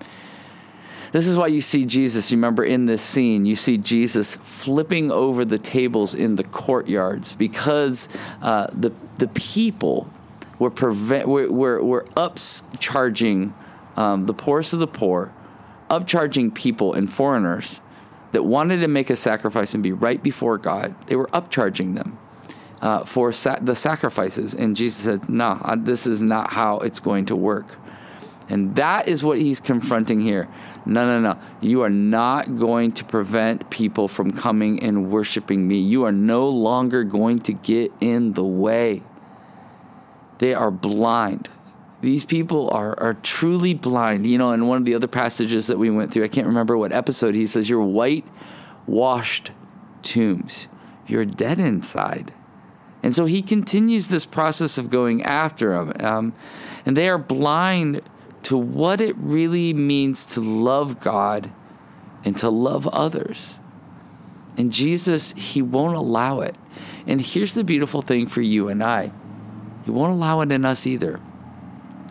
this 1.16 1.30
is 1.30 1.38
why 1.38 1.48
you 1.48 1.62
see 1.62 1.86
Jesus. 1.86 2.30
You 2.30 2.38
remember 2.38 2.66
in 2.66 2.88
this 2.88 3.02
scene, 3.02 3.46
you 3.46 3.56
see 3.56 3.78
Jesus 3.78 4.36
flipping 4.36 5.12
over 5.12 5.46
the 5.46 5.58
tables 5.58 6.14
in 6.14 6.36
the 6.36 6.44
courtyards 6.44 7.34
because 7.34 8.10
uh, 8.42 8.68
the 8.74 8.92
the 9.18 9.30
people 9.30 10.10
were 10.60 10.70
prevent 10.70 11.30
were 11.30 11.50
were, 11.50 11.82
were 11.82 12.04
upcharging 12.18 13.54
um, 13.96 14.26
the 14.26 14.34
poorest 14.34 14.74
of 14.74 14.80
the 14.80 14.88
poor, 14.88 15.32
upcharging 15.90 16.54
people 16.54 16.92
and 16.92 17.10
foreigners 17.10 17.80
that 18.34 18.44
wanted 18.44 18.82
to 18.82 18.90
make 18.90 19.10
a 19.10 19.16
sacrifice 19.16 19.74
and 19.74 19.82
be 19.82 19.94
right 19.94 20.22
before 20.22 20.58
God. 20.58 20.94
They 21.08 21.16
were 21.16 21.28
upcharging 21.28 21.96
them 21.96 22.20
uh, 22.82 23.06
for 23.06 23.32
sa- 23.32 23.60
the 23.62 23.76
sacrifices. 23.76 24.54
And 24.54 24.76
Jesus 24.76 25.06
said, 25.06 25.30
No, 25.30 25.62
this 25.78 26.08
is 26.08 26.22
not 26.22 26.52
how 26.52 26.80
it's 26.80 27.00
going 27.00 27.28
to 27.28 27.38
work. 27.38 27.78
And 28.48 28.76
that 28.76 29.08
is 29.08 29.24
what 29.24 29.40
he's 29.40 29.60
confronting 29.60 30.22
here. 30.22 30.48
No, 30.86 31.06
no, 31.06 31.20
no. 31.20 31.40
You 31.62 31.82
are 31.82 31.90
not 31.90 32.58
going 32.58 32.92
to 32.94 33.06
prevent 33.06 33.70
people 33.72 34.08
from 34.08 34.32
coming 34.32 34.84
and 34.84 35.10
worshiping 35.10 35.68
me. 35.68 35.80
You 35.80 36.06
are 36.06 36.12
no 36.12 36.48
longer 36.50 37.04
going 37.04 37.40
to 37.40 37.54
get 37.54 37.92
in 38.02 38.34
the 38.34 38.44
way. 38.44 39.02
They 40.38 40.54
are 40.54 40.70
blind. 40.70 41.50
These 42.02 42.26
people 42.26 42.70
are, 42.70 43.00
are 43.00 43.16
truly 43.16 43.74
blind. 43.74 44.28
You 44.28 44.38
know, 44.38 44.52
in 44.52 44.68
one 44.68 44.78
of 44.78 44.86
the 44.86 44.94
other 44.94 45.08
passages 45.08 45.68
that 45.68 45.80
we 45.80 45.90
went 45.90 46.14
through, 46.14 46.26
I 46.26 46.28
can't 46.28 46.48
remember 46.48 46.78
what 46.78 46.92
episode, 46.92 47.34
he 47.34 47.48
says, 47.48 47.68
You're 47.68 47.82
white 47.82 48.26
washed 48.86 49.52
tombs. 50.04 50.68
You're 51.08 51.26
dead 51.26 51.60
inside. 51.60 52.32
And 53.02 53.16
so 53.16 53.26
he 53.26 53.42
continues 53.42 54.08
this 54.08 54.26
process 54.26 54.78
of 54.78 54.90
going 54.90 55.24
after 55.24 55.72
them. 55.72 55.94
Um, 56.00 56.34
and 56.86 56.98
they 56.98 57.10
are 57.10 57.18
blind 57.18 58.02
to 58.46 58.56
what 58.56 59.02
it 59.02 59.18
really 59.18 59.74
means 59.74 60.24
to 60.24 60.40
love 60.40 61.00
God 61.00 61.52
and 62.24 62.38
to 62.38 62.50
love 62.50 62.88
others. 62.88 63.60
And 64.56 64.72
Jesus, 64.72 65.34
he 65.34 65.64
won't 65.64 65.96
allow 65.96 66.42
it. 66.42 66.56
And 67.08 67.20
here's 67.20 67.56
the 67.56 67.64
beautiful 67.64 68.04
thing 68.04 68.28
for 68.28 68.42
you 68.42 68.70
and 68.70 68.84
I 68.84 69.12
He 69.84 69.90
won't 69.90 70.12
allow 70.12 70.42
it 70.42 70.52
in 70.52 70.64
us 70.64 70.86
either. 70.86 71.20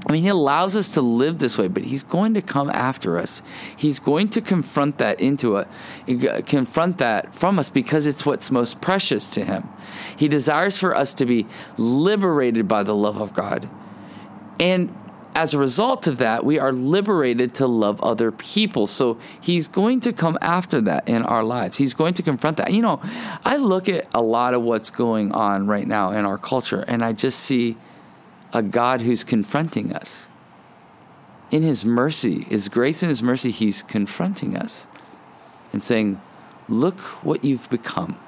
I 0.09 0.13
mean, 0.13 0.25
he 0.25 0.29
allows 0.29 0.75
us 0.75 0.91
to 0.95 1.03
live 1.03 1.39
this 1.39 1.57
way, 1.57 1.69
but 1.69 1.85
he's 1.85 2.03
going 2.03 2.35
to 2.35 2.43
come 2.43 2.69
after 2.69 3.17
us. 3.17 3.41
He's 3.77 4.01
going 4.01 4.29
to 4.31 4.41
confront 4.41 4.99
that 4.99 5.21
into 5.21 5.57
it, 5.57 6.47
confront 6.47 6.99
that 6.99 7.35
from 7.35 7.61
us 7.61 7.71
because 7.71 8.09
it's 8.09 8.27
what's 8.27 8.51
most 8.51 8.81
precious 8.81 9.31
to 9.31 9.45
him. 9.45 9.69
He 10.17 10.27
desires 10.27 10.77
for 10.77 10.97
us 10.97 11.15
to 11.15 11.27
be 11.27 11.47
liberated 11.79 12.67
by 12.67 12.83
the 12.83 12.95
love 12.95 13.21
of 13.21 13.33
God. 13.33 13.69
And 14.61 14.95
as 15.35 15.53
a 15.53 15.59
result 15.59 16.07
of 16.07 16.19
that, 16.19 16.45
we 16.45 16.59
are 16.61 16.73
liberated 16.73 17.55
to 17.55 17.67
love 17.67 18.01
other 18.03 18.31
people. 18.31 18.87
So 18.87 19.19
he's 19.41 19.67
going 19.67 20.01
to 20.01 20.13
come 20.13 20.39
after 20.41 20.81
that 20.83 21.09
in 21.09 21.23
our 21.23 21.43
lives. 21.43 21.77
He's 21.77 21.93
going 21.93 22.15
to 22.15 22.23
confront 22.23 22.59
that. 22.59 22.73
You 22.73 22.83
know, 22.83 23.01
I 23.45 23.57
look 23.57 23.89
at 23.89 24.07
a 24.15 24.23
lot 24.23 24.55
of 24.55 24.63
what's 24.63 24.91
going 24.91 25.33
on 25.33 25.67
right 25.67 25.87
now 25.87 26.13
in 26.13 26.25
our 26.25 26.39
culture, 26.39 26.85
and 26.87 27.05
I 27.05 27.13
just 27.13 27.41
see 27.41 27.77
a 28.53 28.63
God 28.63 29.01
who's 29.01 29.25
confronting 29.25 29.93
us. 29.93 30.29
In 31.51 31.63
His 31.63 31.85
mercy, 31.85 32.45
His 32.45 32.69
grace 32.69 33.03
and 33.03 33.11
His 33.11 33.23
mercy, 33.23 33.51
He's 33.51 33.83
confronting 33.83 34.57
us 34.57 34.87
and 35.73 35.83
saying, 35.83 36.21
Look 36.69 37.01
what 37.25 37.45
you've 37.45 37.69
become. 37.69 38.19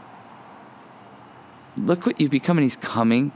Look 1.76 2.04
what 2.04 2.20
you've 2.20 2.32
become, 2.32 2.58
and 2.58 2.64
He's 2.64 2.76
coming 2.76 3.30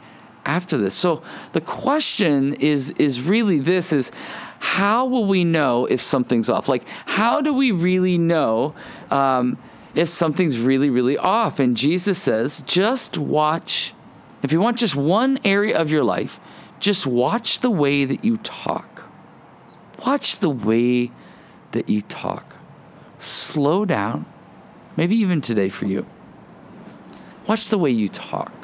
after 0.45 0.77
this. 0.77 0.95
So 0.95 1.23
the 1.53 1.61
question 1.61 2.55
is 2.55 2.91
is 2.91 3.21
really 3.21 3.59
this 3.59 3.93
is 3.93 4.13
how 4.59 5.07
will 5.07 5.25
we 5.25 5.45
know 5.45 5.87
if 5.87 6.01
something's 6.01 6.51
off? 6.51 6.69
Like 6.69 6.87
how 7.07 7.41
do 7.41 7.53
we 7.53 7.73
really 7.73 8.19
know 8.19 8.75
um, 9.11 9.59
if 9.95 10.09
something's 10.09 10.59
really 10.59 10.91
really 10.91 11.17
off? 11.17 11.59
And 11.59 11.77
Jesus 11.77 12.19
says, 12.19 12.63
just 12.63 13.19
watch. 13.19 13.95
If 14.43 14.53
you 14.53 14.61
want 14.61 14.79
just 14.79 14.97
one 14.97 15.39
area 15.45 15.77
of 15.77 15.91
your 15.91 16.05
life, 16.05 16.41
just 16.79 17.07
watch 17.07 17.61
the 17.61 17.71
way 17.71 18.07
that 18.07 18.25
you 18.25 18.39
talk. 18.39 19.05
Watch 20.07 20.39
the 20.39 20.49
way 20.49 21.11
that 21.73 21.89
you 21.89 22.01
talk. 22.03 22.57
Slow 23.19 23.85
down, 23.85 24.25
maybe 24.97 25.17
even 25.17 25.43
today 25.43 25.69
for 25.69 25.85
you. 25.85 26.07
Watch 27.47 27.69
the 27.69 27.77
way 27.77 27.91
you 27.91 28.09
talk. 28.09 28.60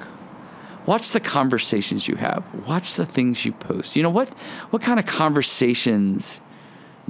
Watch 0.87 1.11
the 1.11 1.21
conversations 1.21 2.07
you 2.07 2.15
have. 2.17 2.45
Watch 2.67 2.95
the 2.95 3.05
things 3.05 3.45
you 3.45 3.53
post. 3.53 3.97
You 3.97 4.03
know 4.03 4.11
what 4.11 4.29
what 4.71 4.83
kind 4.83 4.99
of 4.99 5.07
conversations 5.07 6.41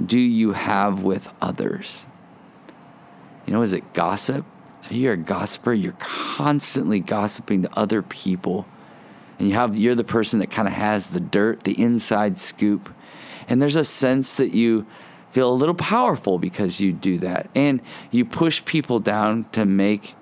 do 0.03 0.19
you 0.19 0.53
have 0.53 1.03
with 1.03 1.31
others? 1.41 2.05
You 3.45 3.53
know, 3.53 3.61
is 3.61 3.73
it 3.73 3.93
gossip? 3.93 4.45
Are 4.89 4.93
you 4.93 5.11
a 5.11 5.17
gossiper? 5.17 5.73
You're 5.73 5.93
constantly 5.99 6.99
gossiping 6.99 7.61
to 7.63 7.79
other 7.79 8.01
people 8.01 8.65
and 9.39 9.47
you 9.47 9.53
have 9.53 9.77
you're 9.77 9.95
the 9.95 10.03
person 10.03 10.39
that 10.39 10.51
kind 10.51 10.67
of 10.67 10.73
has 10.73 11.11
the 11.11 11.19
dirt, 11.19 11.63
the 11.63 11.79
inside 11.81 12.39
scoop. 12.39 12.89
And 13.47 13.61
there's 13.61 13.75
a 13.75 13.85
sense 13.85 14.35
that 14.35 14.53
you 14.53 14.85
feel 15.31 15.51
a 15.51 15.53
little 15.53 15.75
powerful 15.75 16.39
because 16.39 16.79
you 16.79 16.91
do 16.91 17.19
that. 17.19 17.49
And 17.53 17.81
you 18.11 18.25
push 18.25 18.63
people 18.65 18.99
down 18.99 19.45
to 19.51 19.65
make 19.65 20.15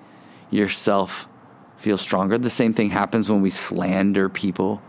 yourself 0.50 1.28
feel 1.76 1.98
stronger. 1.98 2.38
The 2.38 2.50
same 2.50 2.74
thing 2.74 2.90
happens 2.90 3.28
when 3.28 3.42
we 3.42 3.50
slander 3.50 4.28
people. 4.28 4.82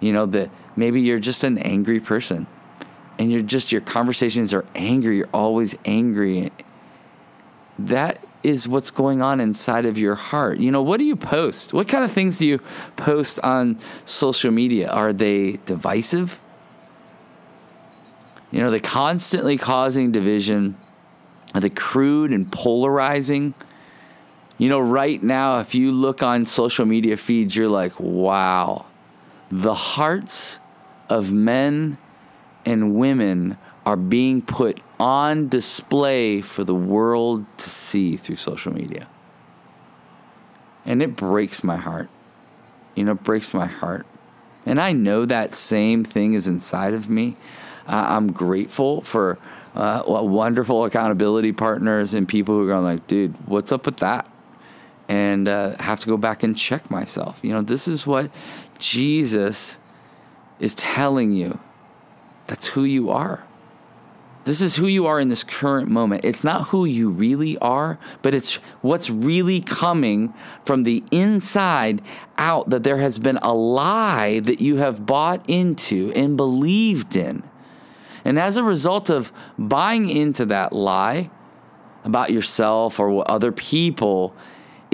You 0.00 0.12
know, 0.12 0.26
that 0.26 0.50
maybe 0.76 1.00
you're 1.00 1.18
just 1.18 1.44
an 1.44 1.58
angry 1.58 2.00
person 2.00 2.46
and 3.18 3.30
you're 3.30 3.42
just 3.42 3.72
your 3.72 3.80
conversations 3.80 4.52
are 4.52 4.64
angry, 4.74 5.18
you're 5.18 5.28
always 5.32 5.76
angry. 5.84 6.50
That 7.78 8.24
is 8.42 8.68
what's 8.68 8.90
going 8.90 9.22
on 9.22 9.40
inside 9.40 9.86
of 9.86 9.96
your 9.96 10.14
heart. 10.14 10.58
You 10.58 10.70
know, 10.70 10.82
what 10.82 10.98
do 10.98 11.04
you 11.04 11.16
post? 11.16 11.72
What 11.72 11.88
kind 11.88 12.04
of 12.04 12.12
things 12.12 12.38
do 12.38 12.46
you 12.46 12.60
post 12.96 13.38
on 13.40 13.78
social 14.04 14.50
media? 14.50 14.90
Are 14.90 15.12
they 15.12 15.58
divisive? 15.64 16.40
You 18.50 18.60
know, 18.60 18.70
they 18.70 18.80
constantly 18.80 19.56
causing 19.56 20.12
division. 20.12 20.76
They 21.54 21.70
crude 21.70 22.32
and 22.32 22.50
polarizing? 22.52 23.54
You 24.56 24.68
know, 24.68 24.78
right 24.80 25.20
now, 25.22 25.58
if 25.58 25.74
you 25.74 25.90
look 25.90 26.22
on 26.22 26.46
social 26.46 26.86
media 26.86 27.16
feeds, 27.16 27.56
you're 27.56 27.68
like, 27.68 27.98
wow, 27.98 28.86
the 29.50 29.74
hearts 29.74 30.60
of 31.08 31.32
men 31.32 31.98
and 32.64 32.94
women 32.94 33.58
are 33.84 33.96
being 33.96 34.40
put 34.40 34.80
on 34.98 35.48
display 35.48 36.40
for 36.40 36.64
the 36.64 36.74
world 36.74 37.44
to 37.58 37.68
see 37.68 38.16
through 38.16 38.36
social 38.36 38.72
media. 38.72 39.08
And 40.86 41.02
it 41.02 41.16
breaks 41.16 41.64
my 41.64 41.76
heart. 41.76 42.08
You 42.94 43.04
know, 43.04 43.12
it 43.12 43.22
breaks 43.22 43.52
my 43.54 43.66
heart. 43.66 44.06
And 44.66 44.80
I 44.80 44.92
know 44.92 45.26
that 45.26 45.52
same 45.52 46.04
thing 46.04 46.34
is 46.34 46.46
inside 46.46 46.94
of 46.94 47.10
me. 47.10 47.36
Uh, 47.86 48.06
I'm 48.08 48.32
grateful 48.32 49.02
for 49.02 49.38
uh, 49.74 50.02
wonderful 50.06 50.84
accountability 50.84 51.52
partners 51.52 52.14
and 52.14 52.26
people 52.26 52.54
who 52.54 52.64
are 52.64 52.68
going 52.68 52.84
like, 52.84 53.06
dude, 53.06 53.34
what's 53.46 53.72
up 53.72 53.84
with 53.84 53.98
that? 53.98 54.26
And 55.08 55.48
uh, 55.48 55.76
have 55.80 56.00
to 56.00 56.06
go 56.06 56.16
back 56.16 56.42
and 56.42 56.56
check 56.56 56.90
myself. 56.90 57.40
You 57.42 57.52
know, 57.52 57.60
this 57.60 57.88
is 57.88 58.06
what 58.06 58.30
Jesus 58.78 59.78
is 60.58 60.74
telling 60.74 61.32
you. 61.32 61.58
That's 62.46 62.66
who 62.66 62.84
you 62.84 63.10
are. 63.10 63.44
This 64.44 64.60
is 64.60 64.76
who 64.76 64.86
you 64.86 65.06
are 65.06 65.18
in 65.18 65.30
this 65.30 65.42
current 65.42 65.88
moment. 65.88 66.24
It's 66.24 66.44
not 66.44 66.68
who 66.68 66.84
you 66.84 67.08
really 67.08 67.56
are, 67.58 67.98
but 68.20 68.34
it's 68.34 68.54
what's 68.82 69.08
really 69.08 69.62
coming 69.62 70.34
from 70.66 70.82
the 70.82 71.02
inside 71.10 72.02
out 72.36 72.68
that 72.68 72.82
there 72.82 72.98
has 72.98 73.18
been 73.18 73.38
a 73.38 73.54
lie 73.54 74.40
that 74.40 74.60
you 74.60 74.76
have 74.76 75.06
bought 75.06 75.48
into 75.48 76.12
and 76.14 76.36
believed 76.36 77.16
in. 77.16 77.42
And 78.26 78.38
as 78.38 78.58
a 78.58 78.62
result 78.62 79.08
of 79.08 79.32
buying 79.58 80.08
into 80.08 80.44
that 80.46 80.74
lie 80.74 81.30
about 82.04 82.30
yourself 82.30 83.00
or 83.00 83.30
other 83.30 83.50
people, 83.50 84.36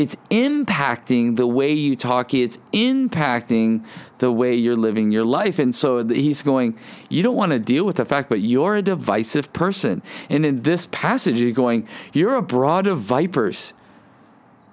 it's 0.00 0.16
impacting 0.30 1.37
the 1.37 1.47
way 1.47 1.71
you 1.73 1.95
talk, 1.95 2.33
it's 2.33 2.57
impacting 2.73 3.85
the 4.16 4.33
way 4.33 4.54
you're 4.54 4.75
living 4.75 5.12
your 5.12 5.26
life. 5.26 5.59
And 5.59 5.75
so 5.75 6.07
he's 6.09 6.40
going, 6.40 6.78
You 7.11 7.23
don't 7.23 7.37
want 7.37 7.52
to 7.52 7.59
deal 7.59 7.85
with 7.85 7.97
the 7.97 8.07
fact, 8.07 8.30
but 8.30 8.40
you're 8.40 8.76
a 8.76 8.83
divisive 8.83 9.52
person. 9.52 10.02
And 10.30 10.47
in 10.47 10.62
this 10.62 10.87
passage, 10.87 11.38
he's 11.38 11.54
going, 11.54 11.87
You're 12.14 12.37
a 12.37 12.40
brood 12.40 12.87
of 12.87 12.99
vipers. 12.99 13.75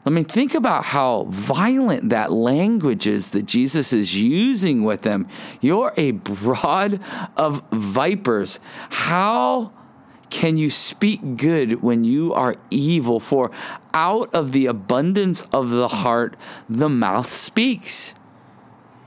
I 0.05 0.11
mean, 0.11 0.23
think 0.23 0.55
about 0.55 0.85
how 0.85 1.25
violent 1.29 2.07
that 2.11 2.31
language 2.31 3.05
is 3.05 3.31
that 3.31 3.45
Jesus 3.45 3.91
is 3.91 4.15
using 4.15 4.85
with 4.85 5.01
them. 5.01 5.27
You're 5.59 5.91
a 5.97 6.11
brood 6.11 7.01
of 7.35 7.61
vipers. 7.73 8.61
How 8.89 9.73
can 10.29 10.57
you 10.57 10.69
speak 10.69 11.37
good 11.37 11.81
when 11.81 12.03
you 12.03 12.33
are 12.33 12.55
evil? 12.69 13.19
For 13.19 13.51
out 13.93 14.33
of 14.33 14.51
the 14.51 14.65
abundance 14.65 15.41
of 15.53 15.69
the 15.69 15.87
heart, 15.87 16.35
the 16.69 16.89
mouth 16.89 17.29
speaks. 17.29 18.13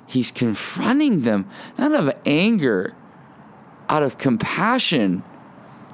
He's 0.07 0.31
confronting 0.31 1.23
them, 1.23 1.49
not 1.79 1.93
of 1.93 2.13
anger, 2.27 2.95
out 3.89 4.03
of 4.03 4.19
compassion, 4.19 5.23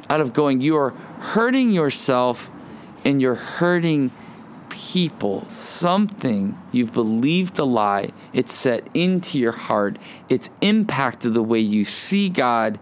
out 0.08 0.20
of 0.20 0.32
going, 0.32 0.60
you 0.60 0.76
are 0.76 0.90
hurting 1.18 1.70
yourself 1.70 2.50
and 3.04 3.20
you're 3.20 3.34
hurting 3.34 4.12
people. 4.68 5.44
Something 5.50 6.56
you've 6.72 6.92
believed 6.92 7.58
a 7.58 7.64
lie, 7.64 8.10
it's 8.32 8.54
set 8.54 8.88
into 8.94 9.38
your 9.38 9.52
heart, 9.52 9.98
it's 10.28 10.50
impacted 10.60 11.34
the 11.34 11.42
way 11.42 11.58
you 11.58 11.84
see 11.84 12.28
God 12.28 12.78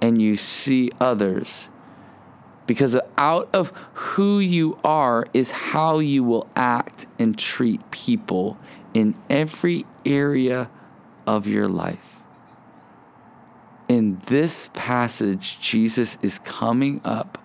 and 0.00 0.22
you 0.22 0.36
see 0.36 0.90
others 1.00 1.68
because 2.70 2.96
out 3.18 3.48
of 3.52 3.72
who 3.94 4.38
you 4.38 4.78
are 4.84 5.26
is 5.34 5.50
how 5.50 5.98
you 5.98 6.22
will 6.22 6.48
act 6.54 7.04
and 7.18 7.36
treat 7.36 7.90
people 7.90 8.56
in 8.94 9.12
every 9.28 9.84
area 10.06 10.70
of 11.26 11.48
your 11.48 11.66
life. 11.66 12.20
In 13.88 14.20
this 14.26 14.70
passage, 14.72 15.58
Jesus 15.58 16.16
is 16.22 16.38
coming 16.38 17.00
up 17.04 17.38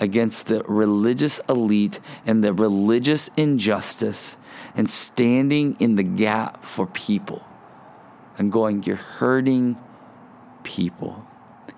against 0.00 0.46
the 0.46 0.62
religious 0.62 1.42
elite 1.46 2.00
and 2.24 2.42
the 2.42 2.54
religious 2.54 3.28
injustice 3.36 4.38
and 4.74 4.88
standing 4.88 5.76
in 5.78 5.96
the 5.96 6.02
gap 6.02 6.64
for 6.64 6.86
people 6.86 7.44
and 8.38 8.50
going, 8.50 8.82
You're 8.84 8.96
hurting 8.96 9.76
people. 10.62 11.26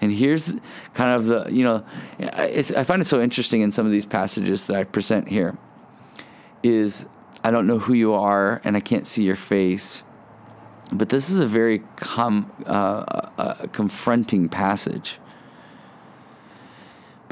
And 0.03 0.13
here's 0.13 0.53
kind 0.95 1.11
of 1.11 1.27
the, 1.27 1.47
you 1.51 1.65
know, 1.65 1.85
I 2.21 2.85
find 2.85 3.01
it 3.01 3.07
so 3.07 3.23
interesting 3.23 3.63
in 3.63 3.73
some 3.73 3.87
of 3.87 3.93
these 3.93 4.07
passages 4.07 4.67
that 4.67 4.77
I 4.77 4.85
present 4.85 5.29
here 5.29 5.57
is 6.63 7.07
I 7.45 7.51
don't 7.51 7.67
know 7.67 7.79
who 7.79 7.95
you 7.95 8.13
are 8.13 8.61
and 8.65 8.77
I 8.77 8.81
can't 8.81 9.07
see 9.07 9.25
your 9.25 9.37
face, 9.37 10.05
but 10.93 11.09
this 11.09 11.31
is 11.31 11.39
a 11.39 11.47
very 11.47 11.81
com, 11.97 12.53
uh, 12.67 13.31
uh, 13.39 13.67
confronting 13.73 14.49
passage 14.51 15.19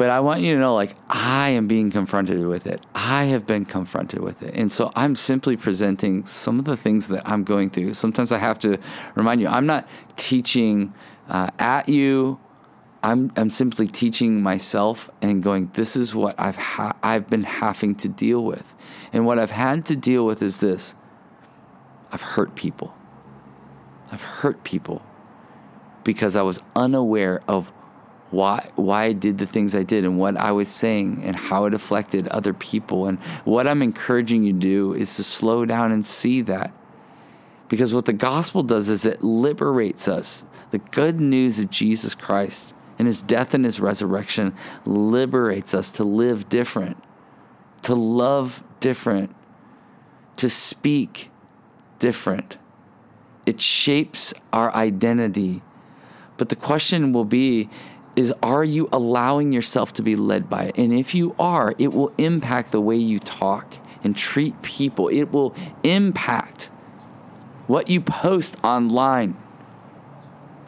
But 0.00 0.09
I 0.09 0.21
want 0.21 0.41
you 0.41 0.55
to 0.55 0.61
know, 0.61 0.75
like, 0.75 0.97
I 1.11 1.50
am 1.50 1.67
being 1.69 1.91
confronted 1.91 2.47
with 2.47 2.67
it. 2.67 2.87
I 2.95 3.25
have 3.25 3.47
been 3.47 3.67
confronted 3.67 4.21
with 4.21 4.43
it. 4.43 4.55
And 4.55 4.73
so 4.73 4.91
I'm 4.97 5.15
simply 5.15 5.59
presenting 5.59 6.25
some 6.25 6.59
of 6.59 6.65
the 6.65 6.75
things 6.77 7.09
that 7.09 7.29
I'm 7.29 7.45
going 7.45 7.69
through. 7.69 7.93
Sometimes 7.93 8.33
I 8.33 8.39
have 8.39 8.59
to 8.61 8.79
remind 9.15 9.43
you, 9.43 9.49
I'm 9.49 9.67
not 9.67 9.87
teaching 10.17 10.95
uh, 11.29 11.50
at 11.59 11.87
you. 11.91 12.41
I'm, 13.02 13.33
I'm 13.37 13.49
simply 13.49 13.87
teaching 13.87 14.42
myself 14.42 15.09
and 15.23 15.42
going, 15.42 15.71
this 15.73 15.97
is 15.97 16.14
what 16.14 16.38
I've, 16.38 16.57
ha- 16.57 16.97
I've 17.02 17.30
been 17.30 17.45
having 17.45 17.95
to 17.97 18.09
deal 18.09 18.45
with. 18.45 18.75
And 19.12 19.25
what 19.25 19.38
I've 19.38 19.50
had 19.50 19.87
to 19.87 19.97
deal 19.97 20.26
with 20.26 20.42
is 20.42 20.61
this 20.61 20.95
I've 22.12 22.23
hurt 22.23 22.54
people. 22.54 22.95
I've 24.12 24.23
hurt 24.23 24.64
people 24.64 25.02
because 26.04 26.37
I 26.37 26.42
was 26.42 26.61
unaware 26.75 27.40
of 27.49 27.73
why 28.30 28.71
why 28.76 29.04
I 29.04 29.12
did 29.12 29.38
the 29.38 29.47
things 29.47 29.75
I 29.75 29.83
did 29.83 30.04
and 30.04 30.19
what 30.19 30.37
I 30.37 30.52
was 30.52 30.69
saying 30.69 31.23
and 31.25 31.35
how 31.35 31.64
it 31.64 31.75
affected 31.75 32.28
other 32.28 32.54
people 32.54 33.07
and 33.07 33.19
what 33.45 33.66
I'm 33.66 33.83
encouraging 33.83 34.45
you 34.45 34.52
to 34.52 34.59
do 34.59 34.95
is 34.95 35.16
to 35.16 35.25
slow 35.25 35.64
down 35.64 35.90
and 35.90 36.07
see 36.07 36.40
that. 36.42 36.73
Because 37.69 37.95
what 37.95 38.04
the 38.04 38.12
gospel 38.12 38.62
does 38.62 38.88
is 38.88 39.04
it 39.04 39.23
liberates 39.23 40.09
us. 40.09 40.45
The 40.71 40.78
good 40.78 41.21
news 41.21 41.59
of 41.59 41.71
Jesus 41.71 42.14
Christ 42.14 42.75
and 43.00 43.07
his 43.07 43.23
death 43.23 43.54
and 43.54 43.64
his 43.64 43.80
resurrection 43.80 44.54
liberates 44.85 45.73
us 45.73 45.90
to 45.92 46.04
live 46.04 46.50
different, 46.50 47.02
to 47.80 47.95
love 47.95 48.62
different, 48.78 49.35
to 50.37 50.50
speak 50.50 51.30
different. 51.99 52.59
It 53.47 53.59
shapes 53.59 54.35
our 54.52 54.71
identity. 54.75 55.62
But 56.37 56.50
the 56.50 56.57
question 56.57 57.14
will 57.14 57.25
be 57.25 57.71
is 58.16 58.35
are 58.42 58.64
you 58.64 58.87
allowing 58.92 59.50
yourself 59.50 59.95
to 59.95 60.02
be 60.02 60.14
led 60.14 60.50
by 60.50 60.64
it? 60.64 60.76
And 60.76 60.92
if 60.92 61.14
you 61.14 61.35
are, 61.38 61.75
it 61.78 61.95
will 61.95 62.12
impact 62.19 62.71
the 62.71 62.83
way 62.83 62.97
you 62.97 63.19
talk 63.19 63.76
and 64.04 64.14
treat 64.14 64.61
people. 64.61 65.09
It 65.09 65.33
will 65.33 65.54
impact 65.85 66.66
what 67.66 67.88
you 67.88 68.02
post 68.02 68.59
online. 68.62 69.38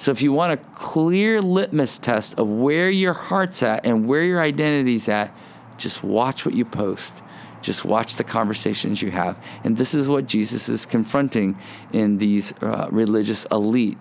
So 0.02 0.11
if 0.11 0.21
you 0.21 0.32
want 0.32 0.52
a 0.52 0.56
clear 0.56 1.40
litmus 1.40 1.97
test 1.97 2.37
of 2.37 2.49
where 2.49 2.90
your 2.90 3.12
heart's 3.12 3.62
at 3.62 3.87
and 3.87 4.09
where 4.09 4.25
your 4.25 4.40
identity's 4.40 5.09
at, 5.09 5.32
just 5.78 6.02
watch 6.02 6.44
what 6.44 6.56
you 6.56 6.64
post. 6.64 7.23
Just 7.61 7.85
watch 7.85 8.16
the 8.16 8.25
conversations 8.25 9.00
you 9.00 9.12
have. 9.12 9.38
And 9.62 9.76
this 9.76 9.94
is 9.94 10.09
what 10.09 10.26
Jesus 10.26 10.68
is 10.68 10.87
confronting 10.87 11.56
in 11.92 12.18
these 12.18 12.52
uh, 12.62 12.88
religious 12.90 13.44
elite. 13.52 13.97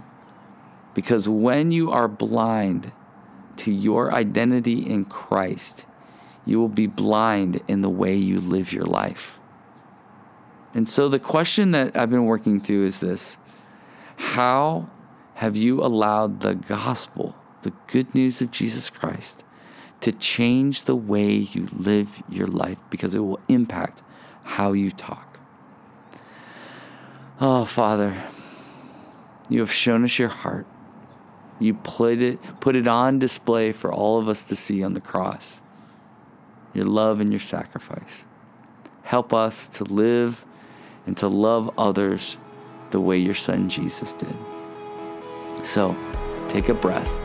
Because 0.96 1.30
when 1.30 1.72
you 1.72 1.92
are 1.92 2.08
blind 2.08 2.92
to 3.58 3.72
your 3.72 4.12
identity 4.12 4.80
in 4.80 5.06
Christ, 5.06 5.86
you 6.46 6.60
will 6.60 6.68
be 6.68 6.88
blind 6.88 7.62
in 7.68 7.82
the 7.82 7.92
way 7.92 8.16
you 8.16 8.40
live 8.40 8.74
your 8.74 8.86
life. 8.86 9.40
And 10.74 10.90
so 10.90 11.10
the 11.10 11.20
question 11.20 11.70
that 11.74 11.96
I've 11.96 12.10
been 12.10 12.26
working 12.26 12.60
through 12.60 12.88
is 12.88 13.02
this 13.02 13.38
How 14.16 14.90
have 15.42 15.58
you 15.58 15.84
allowed 15.84 16.42
the 16.42 16.54
gospel, 16.54 17.36
the 17.64 17.74
good 17.88 18.14
news 18.14 18.44
of 18.44 18.52
Jesus 18.52 18.92
Christ, 18.92 19.44
to 20.02 20.12
change 20.12 20.84
the 20.84 20.96
way 20.96 21.32
you 21.34 21.66
live 21.76 22.22
your 22.30 22.46
life 22.46 22.78
because 22.92 23.16
it 23.16 23.22
will 23.22 23.40
impact 23.50 24.04
how 24.44 24.74
you 24.74 24.92
talk? 24.92 25.40
Oh, 27.40 27.66
Father, 27.66 28.16
you 29.50 29.62
have 29.62 29.72
shown 29.72 30.04
us 30.04 30.20
your 30.20 30.30
heart. 30.30 30.68
You 31.58 31.74
put 31.74 32.20
it, 32.20 32.40
put 32.60 32.76
it 32.76 32.88
on 32.88 33.18
display 33.18 33.72
for 33.72 33.92
all 33.92 34.20
of 34.20 34.30
us 34.30 34.46
to 34.46 34.56
see 34.56 34.84
on 34.84 34.94
the 34.94 35.02
cross. 35.02 35.60
Your 36.76 36.86
love 36.86 37.20
and 37.20 37.32
your 37.32 37.40
sacrifice. 37.40 38.28
Help 39.02 39.34
us 39.34 39.68
to 39.70 39.86
live 39.86 40.46
and 41.08 41.18
to 41.18 41.28
love 41.28 41.74
others 41.80 42.38
the 42.92 43.02
way 43.02 43.18
your 43.18 43.34
son 43.34 43.70
Jesus 43.70 44.14
did. 44.14 44.38
So 45.64 45.96
take 46.48 46.70
a 46.70 46.74
breath, 46.74 47.20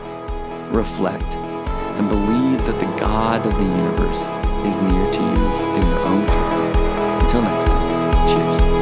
reflect, 0.73 1.35
and 1.35 2.07
believe 2.07 2.65
that 2.65 2.79
the 2.79 2.85
God 2.99 3.45
of 3.45 3.57
the 3.57 3.63
universe 3.63 4.27
is 4.67 4.77
near 4.81 5.11
to 5.11 5.19
you 5.19 5.35
than 5.73 5.87
your 5.87 5.99
own 5.99 6.27
heartbeat. 6.27 7.23
Until 7.23 7.41
next 7.41 7.65
time, 7.65 8.27
cheers. 8.27 8.76